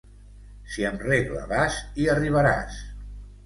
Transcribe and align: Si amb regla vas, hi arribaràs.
Si 0.75 0.87
amb 0.91 1.03
regla 1.11 1.45
vas, 1.53 1.79
hi 2.01 2.11
arribaràs. 2.17 2.85